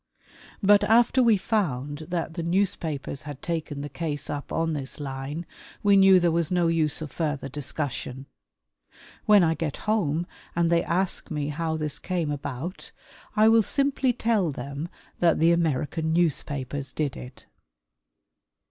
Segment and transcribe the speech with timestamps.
[0.63, 5.45] But after we found that the newspapers had taken the case up on this line,
[5.83, 8.25] we knew there was no use of further discussion.
[9.27, 10.25] When I get home
[10.55, 12.91] and they ask me how this came about,
[13.35, 17.45] I will simply tell them that the American newspapers did it.